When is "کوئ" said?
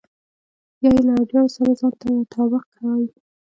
2.75-3.05